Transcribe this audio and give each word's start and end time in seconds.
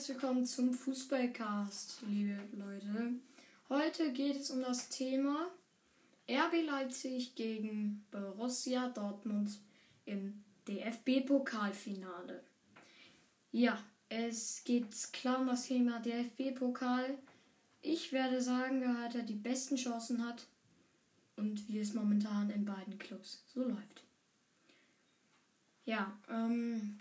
herzlich 0.00 0.16
willkommen 0.16 0.46
zum 0.46 0.72
Fußballcast, 0.72 2.04
liebe 2.08 2.38
Leute. 2.56 3.16
Heute 3.68 4.12
geht 4.14 4.36
es 4.36 4.50
um 4.50 4.62
das 4.62 4.88
Thema 4.88 5.50
RB 6.26 6.64
Leipzig 6.64 7.34
gegen 7.34 8.02
Borussia 8.10 8.88
Dortmund 8.88 9.58
im 10.06 10.42
DFB-Pokalfinale. 10.66 12.42
Ja, 13.52 13.78
es 14.08 14.64
geht 14.64 15.12
klar 15.12 15.38
um 15.38 15.48
das 15.48 15.66
Thema 15.66 16.00
DFB-Pokal. 16.00 17.18
Ich 17.82 18.10
werde 18.10 18.40
sagen, 18.40 18.80
wer 18.80 19.04
heute 19.04 19.22
die 19.22 19.34
besten 19.34 19.76
Chancen 19.76 20.26
hat 20.26 20.46
und 21.36 21.68
wie 21.68 21.78
es 21.78 21.92
momentan 21.92 22.48
in 22.48 22.64
beiden 22.64 22.98
Clubs 22.98 23.44
so 23.52 23.64
läuft. 23.64 24.02
Ja, 25.84 26.18
ähm, 26.30 26.96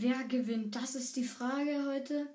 Wer 0.00 0.22
gewinnt? 0.28 0.76
Das 0.76 0.94
ist 0.94 1.16
die 1.16 1.24
Frage 1.24 1.84
heute. 1.88 2.28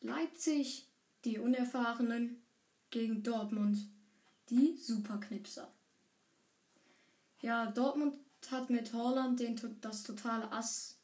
Leipzig, 0.00 0.86
die 1.26 1.38
Unerfahrenen, 1.38 2.40
gegen 2.88 3.22
Dortmund, 3.22 3.76
die 4.48 4.78
Superknipser. 4.78 5.70
Ja, 7.42 7.66
Dortmund 7.66 8.14
hat 8.50 8.70
mit 8.70 8.94
Holland 8.94 9.40
den, 9.40 9.60
das 9.82 10.04
totale 10.04 10.50
Ass 10.50 10.96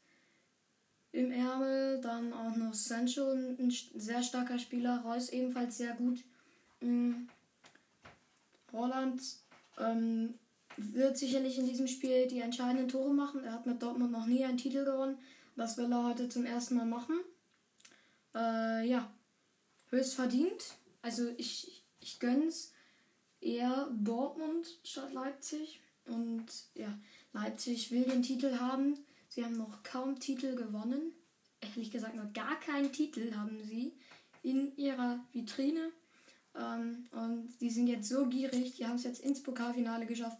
im 1.11 1.31
Ärmel. 1.31 2.01
Dann 2.01 2.33
auch 2.33 2.55
noch 2.55 2.73
Sancho, 2.73 3.31
ein 3.31 3.71
sehr 3.93 4.23
starker 4.23 4.57
Spieler. 4.57 5.03
Reus 5.05 5.29
ebenfalls 5.29 5.77
sehr 5.77 5.93
gut. 5.93 6.23
Holland 8.71 9.21
ähm, 9.77 10.33
wird 10.75 11.19
sicherlich 11.19 11.59
in 11.59 11.67
diesem 11.67 11.85
Spiel 11.85 12.27
die 12.27 12.39
entscheidenden 12.39 12.87
Tore 12.87 13.13
machen. 13.13 13.43
Er 13.43 13.53
hat 13.53 13.67
mit 13.67 13.79
Dortmund 13.79 14.11
noch 14.11 14.25
nie 14.25 14.43
einen 14.43 14.57
Titel 14.57 14.85
gewonnen. 14.85 15.19
Das 15.55 15.77
will 15.77 15.91
er 15.91 16.03
heute 16.03 16.29
zum 16.29 16.45
ersten 16.45 16.75
Mal 16.75 16.85
machen. 16.85 17.19
Äh, 18.33 18.87
ja, 18.87 19.11
höchst 19.89 20.15
verdient. 20.15 20.75
Also 21.01 21.29
ich, 21.37 21.83
ich 21.99 22.19
gönn's 22.19 22.71
eher 23.39 23.89
Dortmund 23.91 24.79
statt 24.83 25.13
Leipzig. 25.13 25.81
Und 26.05 26.45
ja, 26.73 26.97
Leipzig 27.33 27.91
will 27.91 28.03
den 28.03 28.23
Titel 28.23 28.57
haben. 28.59 28.97
Sie 29.29 29.43
haben 29.43 29.57
noch 29.57 29.83
kaum 29.83 30.19
Titel 30.19 30.55
gewonnen. 30.55 31.13
Ehrlich 31.61 31.91
gesagt, 31.91 32.15
noch 32.15 32.33
gar 32.33 32.59
keinen 32.59 32.91
Titel 32.91 33.35
haben 33.35 33.63
sie 33.63 33.93
in 34.41 34.75
ihrer 34.75 35.19
Vitrine. 35.31 35.91
Ähm, 36.55 37.05
und 37.11 37.49
die 37.61 37.69
sind 37.69 37.87
jetzt 37.87 38.09
so 38.09 38.27
gierig, 38.27 38.75
die 38.75 38.85
haben 38.85 38.95
es 38.95 39.03
jetzt 39.03 39.21
ins 39.21 39.41
Pokalfinale 39.41 40.05
geschafft 40.05 40.37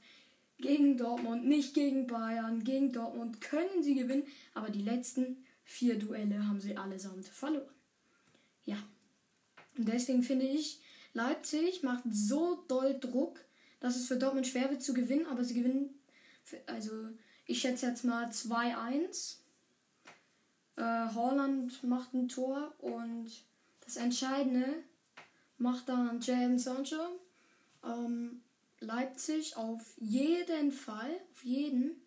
gegen 0.63 0.97
Dortmund, 0.97 1.45
nicht 1.45 1.73
gegen 1.73 2.07
Bayern, 2.07 2.63
gegen 2.63 2.93
Dortmund 2.93 3.41
können 3.41 3.83
sie 3.83 3.95
gewinnen, 3.95 4.23
aber 4.53 4.69
die 4.69 4.81
letzten 4.81 5.45
vier 5.65 5.99
Duelle 5.99 6.47
haben 6.47 6.61
sie 6.61 6.77
allesamt 6.77 7.27
verloren. 7.27 7.69
Ja, 8.65 8.77
und 9.77 9.87
deswegen 9.89 10.23
finde 10.23 10.45
ich, 10.45 10.79
Leipzig 11.13 11.83
macht 11.83 12.03
so 12.09 12.63
doll 12.67 12.97
Druck, 12.99 13.39
dass 13.81 13.97
es 13.97 14.07
für 14.07 14.17
Dortmund 14.17 14.47
schwer 14.47 14.69
wird 14.69 14.81
zu 14.81 14.93
gewinnen, 14.93 15.27
aber 15.27 15.43
sie 15.43 15.53
gewinnen, 15.53 15.89
für, 16.43 16.57
also 16.65 16.91
ich 17.45 17.59
schätze 17.59 17.87
jetzt 17.87 18.05
mal 18.05 18.29
2-1. 18.29 19.35
Äh, 20.77 21.13
Holland 21.13 21.83
macht 21.83 22.13
ein 22.13 22.29
Tor 22.29 22.73
und 22.79 23.29
das 23.81 23.97
Entscheidende 23.97 24.65
macht 25.57 25.89
dann 25.89 26.21
Jadon 26.21 26.57
Sancho. 26.57 27.19
Ähm, 27.83 28.41
Leipzig 28.83 29.57
auf 29.57 29.95
jeden 29.97 30.71
Fall, 30.71 31.11
auf 31.31 31.43
jeden, 31.43 32.01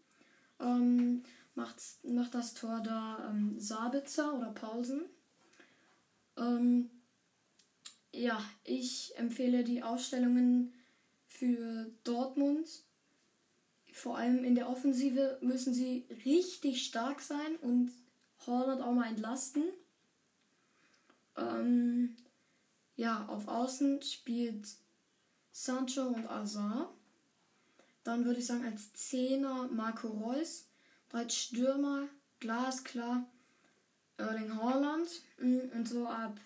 ähm, 0.60 1.22
macht, 1.54 1.82
macht 2.04 2.34
das 2.34 2.54
Tor 2.54 2.80
da 2.84 3.30
ähm, 3.30 3.58
Sabitzer 3.58 4.34
oder 4.34 4.52
Paulsen. 4.52 5.02
Ähm, 6.36 6.90
ja, 8.12 8.42
ich 8.64 9.16
empfehle 9.16 9.64
die 9.64 9.82
Ausstellungen 9.82 10.72
für 11.28 11.90
Dortmund. 12.04 12.84
Vor 13.92 14.18
allem 14.18 14.44
in 14.44 14.54
der 14.54 14.68
Offensive 14.68 15.38
müssen 15.40 15.72
sie 15.72 16.06
richtig 16.24 16.84
stark 16.84 17.20
sein 17.20 17.56
und 17.62 17.90
Holland 18.46 18.82
auch 18.82 18.92
mal 18.92 19.08
entlasten. 19.08 19.64
Ähm, 21.36 22.16
ja, 22.96 23.26
auf 23.28 23.48
Außen 23.48 24.02
spielt 24.02 24.66
Sancho 25.56 26.02
und 26.02 26.28
Azar. 26.28 26.92
Dann 28.04 28.26
würde 28.26 28.40
ich 28.40 28.46
sagen, 28.46 28.66
als 28.66 28.92
Zehner 28.92 29.68
Marco 29.72 30.08
Reus. 30.08 30.66
Als 31.12 31.34
Stürmer 31.34 32.08
glasklar 32.40 33.26
Erling 34.18 34.54
Haaland. 34.54 35.08
Mm, 35.40 35.60
und 35.74 35.88
so 35.88 36.06
ab 36.06 36.38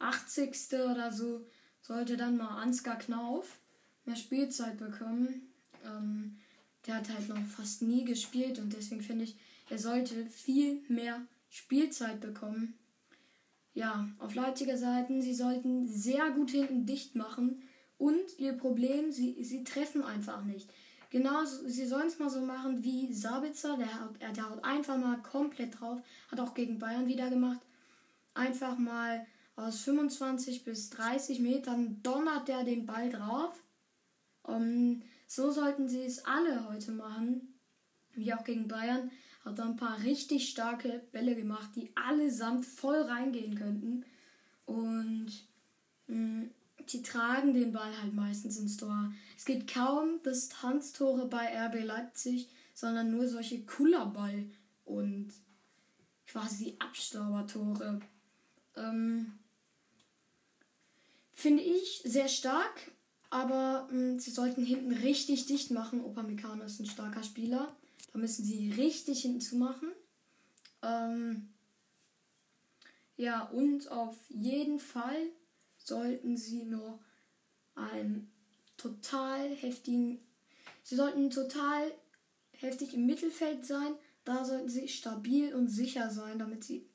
80. 0.00 0.54
oder 0.74 1.10
so 1.10 1.46
sollte 1.80 2.18
dann 2.18 2.36
mal 2.36 2.62
Ansgar 2.62 2.98
Knauf 2.98 3.56
mehr 4.04 4.16
Spielzeit 4.16 4.76
bekommen. 4.76 5.50
Ähm, 5.82 6.36
der 6.86 6.96
hat 6.96 7.08
halt 7.08 7.26
noch 7.30 7.42
fast 7.46 7.80
nie 7.80 8.04
gespielt 8.04 8.58
und 8.58 8.74
deswegen 8.74 9.00
finde 9.00 9.24
ich, 9.24 9.36
er 9.70 9.78
sollte 9.78 10.26
viel 10.26 10.82
mehr 10.88 11.22
Spielzeit 11.48 12.20
bekommen. 12.20 12.74
Ja, 13.72 14.06
auf 14.18 14.34
Leipziger 14.34 14.76
Seiten, 14.76 15.22
sie 15.22 15.34
sollten 15.34 15.88
sehr 15.88 16.30
gut 16.32 16.50
hinten 16.50 16.84
dicht 16.84 17.14
machen 17.14 17.62
und 17.98 18.38
ihr 18.38 18.52
Problem, 18.52 19.12
sie, 19.12 19.42
sie 19.42 19.64
treffen 19.64 20.02
einfach 20.02 20.44
nicht. 20.44 20.70
Genauso, 21.10 21.66
sie 21.66 21.86
sollen 21.86 22.06
es 22.06 22.18
mal 22.18 22.30
so 22.30 22.40
machen 22.40 22.82
wie 22.82 23.12
Sabitzer, 23.12 23.76
der 23.76 24.00
haut, 24.00 24.20
der 24.20 24.50
haut 24.50 24.62
einfach 24.62 24.96
mal 24.96 25.20
komplett 25.22 25.80
drauf, 25.80 26.00
hat 26.30 26.40
auch 26.40 26.54
gegen 26.54 26.78
Bayern 26.78 27.08
wieder 27.08 27.28
gemacht. 27.30 27.60
Einfach 28.34 28.78
mal 28.78 29.26
aus 29.56 29.80
25 29.80 30.64
bis 30.64 30.90
30 30.90 31.40
Metern 31.40 32.00
donnert 32.02 32.46
der 32.48 32.62
den 32.62 32.86
Ball 32.86 33.10
drauf. 33.10 33.52
Um, 34.42 35.02
so 35.26 35.50
sollten 35.50 35.88
sie 35.88 36.04
es 36.04 36.24
alle 36.24 36.68
heute 36.68 36.92
machen, 36.92 37.58
wie 38.12 38.32
auch 38.32 38.44
gegen 38.44 38.68
Bayern. 38.68 39.10
Hat 39.44 39.58
da 39.58 39.64
ein 39.64 39.76
paar 39.76 40.02
richtig 40.02 40.48
starke 40.48 41.02
Bälle 41.12 41.34
gemacht, 41.34 41.70
die 41.74 41.90
allesamt 41.96 42.64
voll 42.66 43.00
reingehen 43.02 43.54
könnten. 43.54 44.04
Und 44.66 45.47
die 46.92 47.02
tragen 47.02 47.54
den 47.54 47.72
Ball 47.72 47.92
halt 48.02 48.14
meistens 48.14 48.58
ins 48.58 48.76
Tor. 48.76 49.12
Es 49.36 49.44
gibt 49.44 49.72
kaum 49.72 50.20
Distanztore 50.24 51.26
bei 51.26 51.46
RB 51.66 51.84
Leipzig, 51.84 52.48
sondern 52.74 53.10
nur 53.10 53.28
solche 53.28 53.62
Kullerball 53.64 54.46
und 54.84 55.28
quasi 56.26 56.76
Abstaubertore. 56.78 58.00
Ähm, 58.76 59.38
Finde 61.32 61.62
ich 61.62 62.02
sehr 62.04 62.28
stark, 62.28 62.90
aber 63.30 63.88
mh, 63.90 63.92
hm, 63.92 64.18
sie 64.18 64.30
sollten 64.30 64.64
hinten 64.64 64.92
richtig 64.92 65.46
dicht 65.46 65.70
machen. 65.70 66.04
Upamecano 66.04 66.64
ist 66.64 66.80
ein 66.80 66.86
starker 66.86 67.22
Spieler. 67.22 67.76
Da 68.12 68.18
müssen 68.18 68.44
sie 68.44 68.72
richtig 68.72 69.22
hinten 69.22 69.40
zumachen. 69.40 69.92
Ähm, 70.82 71.48
ja, 73.16 73.42
und 73.42 73.90
auf 73.90 74.16
jeden 74.28 74.80
Fall 74.80 75.16
sollten 75.88 76.36
sie 76.36 76.64
noch 76.64 77.00
einen 77.74 78.30
total 78.76 79.50
heftigen, 79.56 80.20
sie 80.82 80.96
sollten 80.96 81.30
total 81.30 81.90
heftig 82.52 82.94
im 82.94 83.06
Mittelfeld 83.06 83.66
sein. 83.66 83.94
Da 84.24 84.44
sollten 84.44 84.68
sie 84.68 84.88
stabil 84.88 85.54
und 85.54 85.68
sicher 85.68 86.10
sein, 86.10 86.38
damit 86.38 86.64
sie, 86.64 86.86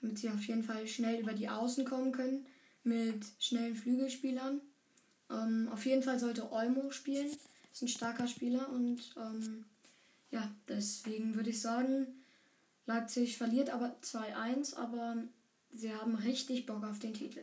damit 0.00 0.18
sie 0.18 0.28
auf 0.28 0.44
jeden 0.44 0.62
Fall 0.62 0.86
schnell 0.86 1.20
über 1.20 1.32
die 1.32 1.48
Außen 1.48 1.84
kommen 1.84 2.12
können 2.12 2.46
mit 2.84 3.24
schnellen 3.38 3.76
Flügelspielern. 3.76 4.60
Ähm, 5.30 5.68
auf 5.72 5.86
jeden 5.86 6.02
Fall 6.02 6.18
sollte 6.18 6.52
Olmo 6.52 6.90
spielen. 6.90 7.30
Ist 7.72 7.82
ein 7.82 7.88
starker 7.88 8.28
Spieler 8.28 8.68
und 8.70 9.14
ähm, 9.16 9.64
ja, 10.30 10.50
deswegen 10.68 11.34
würde 11.34 11.50
ich 11.50 11.60
sagen, 11.60 12.06
Leipzig 12.86 13.38
verliert 13.38 13.70
aber 13.70 13.96
2-1, 14.02 14.76
aber 14.76 15.16
sie 15.70 15.94
haben 15.94 16.14
richtig 16.16 16.66
Bock 16.66 16.84
auf 16.84 16.98
den 16.98 17.14
Titel. 17.14 17.40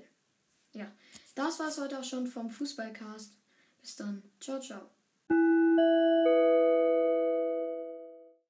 Das 1.39 1.57
war 1.57 1.69
es 1.69 1.79
heute 1.79 1.97
auch 1.97 2.03
schon 2.03 2.27
vom 2.27 2.49
Fußballcast. 2.49 3.31
Bis 3.79 3.95
dann. 3.95 4.23
Ciao, 4.41 4.59
ciao. 4.59 4.89